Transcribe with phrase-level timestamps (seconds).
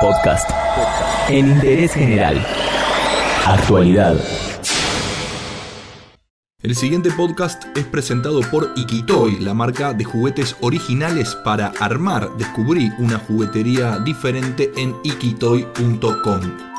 [0.00, 0.50] Podcast.
[1.28, 2.44] En interés general.
[3.46, 4.16] Actualidad.
[6.62, 12.30] El siguiente podcast es presentado por Ikitoy, la marca de juguetes originales para armar.
[12.38, 16.73] Descubrí una juguetería diferente en ikitoy.com.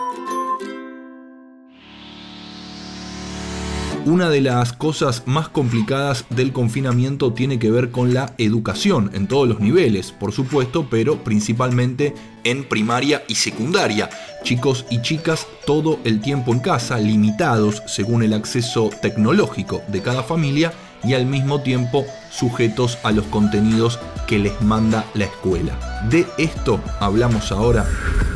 [4.05, 9.25] Una de las cosas más complicadas del confinamiento tiene que ver con la educación, en
[9.25, 12.13] todos los niveles, por supuesto, pero principalmente
[12.43, 14.11] en primaria y secundaria.
[14.43, 20.21] Chicos y chicas todo el tiempo en casa, limitados según el acceso tecnológico de cada
[20.21, 20.71] familia
[21.03, 26.03] y al mismo tiempo sujetos a los contenidos que les manda la escuela.
[26.11, 27.87] De esto hablamos ahora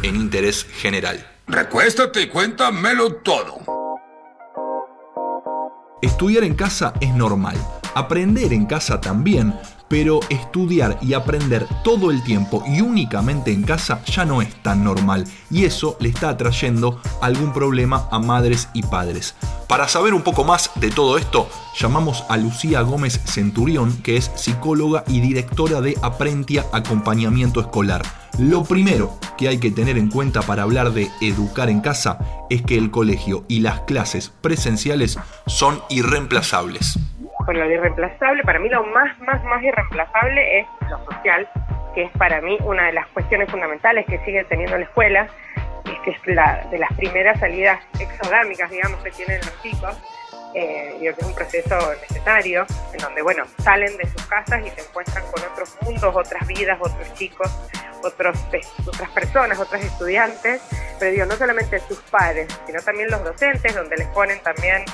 [0.01, 1.23] en Interés General.
[1.45, 3.68] Recuéstate y cuéntamelo todo.
[6.02, 7.58] Estudiar en casa es normal,
[7.94, 9.53] aprender en casa también,
[9.89, 14.84] pero estudiar y aprender todo el tiempo y únicamente en casa ya no es tan
[14.84, 19.36] normal y eso le está atrayendo algún problema a madres y padres.
[19.67, 21.47] Para saber un poco más de todo esto,
[21.78, 28.02] llamamos a Lucía Gómez Centurión, que es psicóloga y directora de Aprentia Acompañamiento Escolar.
[28.39, 32.19] Lo primero que hay que tener en cuenta para hablar de educar en casa
[32.50, 36.97] es que el colegio y las clases presenciales son irreemplazables.
[37.50, 41.50] Bueno, lo irreemplazable, para mí lo más, más, más irreemplazable es lo social,
[41.95, 45.28] que es para mí una de las cuestiones fundamentales que sigue teniendo la escuela,
[45.86, 49.97] es que es la de las primeras salidas exodámicas, digamos, que tienen los chicos
[50.53, 54.69] eh, digo que es un proceso necesario, en donde, bueno, salen de sus casas y
[54.69, 57.52] se encuentran con otros mundos, otras vidas, otros chicos,
[58.03, 58.38] otros,
[58.88, 60.61] otras personas, otros estudiantes,
[61.00, 64.86] pero digo, no solamente sus padres, sino también los docentes, donde les ponen también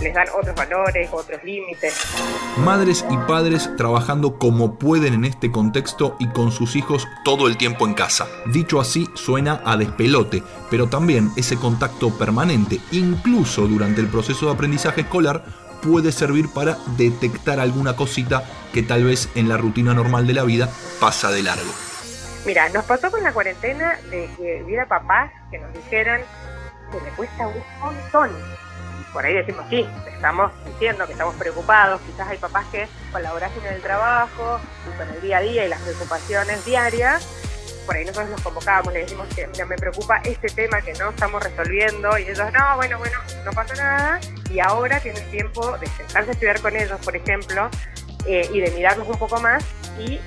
[0.00, 1.94] les dan otros valores, otros límites.
[2.58, 7.56] Madres y padres trabajando como pueden en este contexto y con sus hijos todo el
[7.56, 8.26] tiempo en casa.
[8.46, 14.52] Dicho así, suena a despelote, pero también ese contacto permanente, incluso durante el proceso de
[14.52, 15.44] aprendizaje escolar,
[15.82, 20.44] puede servir para detectar alguna cosita que tal vez en la rutina normal de la
[20.44, 20.68] vida
[21.00, 21.70] pasa de largo.
[22.46, 26.22] Mira, nos pasó con la cuarentena de que hubiera papás que nos dijeran
[26.90, 28.30] que me cuesta un montón
[29.12, 33.30] por ahí decimos, sí, estamos diciendo que estamos preocupados, quizás hay papás que con la
[33.30, 34.60] en el trabajo,
[34.96, 37.26] con el día a día y las preocupaciones diarias,
[37.86, 41.10] por ahí nosotros nos convocábamos, le decimos que mira, me preocupa este tema que no
[41.10, 45.86] estamos resolviendo y ellos, no, bueno, bueno, no pasa nada y ahora tienen tiempo de
[45.88, 47.68] sentarse a estudiar con ellos, por ejemplo,
[48.26, 49.64] eh, y de mirarlos un poco más
[49.98, 50.20] y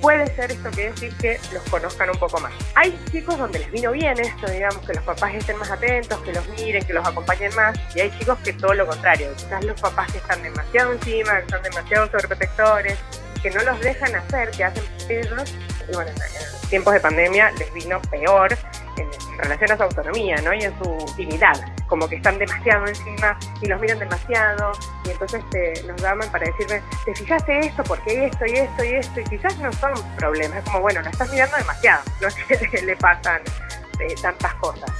[0.00, 2.52] puede ser esto que decir que los conozcan un poco más.
[2.74, 6.32] Hay chicos donde les vino bien esto, digamos, que los papás estén más atentos, que
[6.32, 9.80] los miren, que los acompañen más, y hay chicos que todo lo contrario, quizás los
[9.80, 12.98] papás que están demasiado encima, que están demasiado sobreprotectores,
[13.42, 15.54] que no los dejan hacer, que hacen ellos,
[15.88, 18.56] y bueno, en tiempos de pandemia les vino peor
[18.96, 20.52] en relación a su autonomía, ¿no?
[20.54, 21.54] Y en su dignidad,
[21.86, 24.72] como que están demasiado encima y los miran demasiado
[25.04, 28.88] y entonces te, nos llaman para decirme, te fijaste esto, porque esto y esto y
[28.94, 32.28] esto y quizás no son problemas, es como, bueno, lo estás mirando demasiado, no
[32.70, 33.42] que le pasan
[33.98, 34.90] de tantas cosas.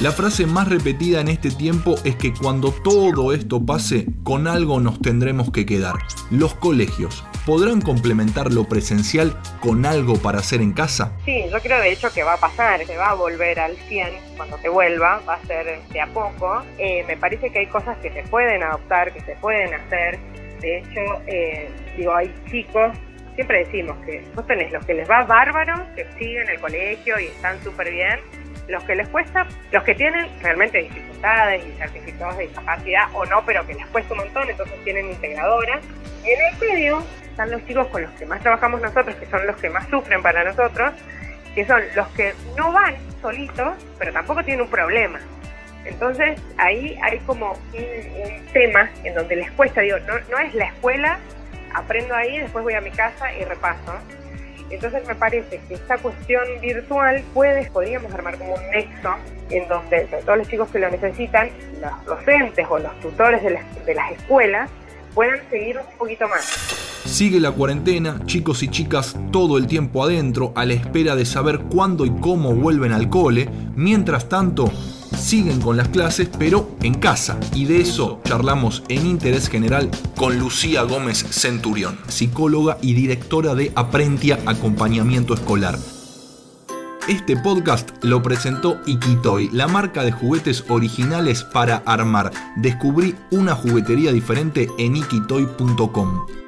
[0.00, 4.78] La frase más repetida en este tiempo es que cuando todo esto pase, con algo
[4.78, 5.96] nos tendremos que quedar.
[6.30, 11.16] Los colegios, ¿podrán complementar lo presencial con algo para hacer en casa?
[11.24, 14.06] Sí, yo creo de hecho que va a pasar, se va a volver al 100
[14.36, 16.60] cuando se vuelva, va a ser de a poco.
[16.76, 20.18] Eh, me parece que hay cosas que se pueden adoptar, que se pueden hacer.
[20.60, 22.92] De hecho, eh, digo, hay chicos
[23.34, 27.26] siempre decimos que vos tenés los que les va bárbaro, que siguen el colegio y
[27.26, 28.18] están súper bien,
[28.68, 33.42] los que les cuesta, los que tienen realmente dificultades y certificados de discapacidad o no,
[33.46, 35.80] pero que les cuesta un montón, entonces tienen integradoras.
[36.24, 37.02] En el medio
[37.38, 40.20] están los chicos con los que más trabajamos nosotros, que son los que más sufren
[40.22, 40.92] para nosotros,
[41.54, 45.20] que son los que no van solitos, pero tampoco tienen un problema.
[45.84, 50.64] Entonces ahí hay como un, tema en donde les cuesta, digo, no, no es la
[50.64, 51.20] escuela
[51.74, 53.94] aprendo ahí, después voy a mi casa y repaso.
[54.68, 59.14] Entonces me parece que esta cuestión virtual puede, podríamos armar como un nexo
[59.50, 61.50] en donde todos los chicos que lo necesitan,
[61.80, 64.68] los docentes o los tutores de las, de las escuelas,
[65.14, 66.97] puedan seguir un poquito más.
[67.04, 71.60] Sigue la cuarentena, chicos y chicas todo el tiempo adentro a la espera de saber
[71.60, 73.48] cuándo y cómo vuelven al cole.
[73.76, 74.70] Mientras tanto,
[75.16, 77.38] siguen con las clases, pero en casa.
[77.54, 83.72] Y de eso charlamos en Interés General con Lucía Gómez Centurión, psicóloga y directora de
[83.74, 85.78] Aprentia Acompañamiento Escolar.
[87.08, 92.30] Este podcast lo presentó Ikitoy, la marca de juguetes originales para armar.
[92.56, 96.47] Descubrí una juguetería diferente en ikitoy.com.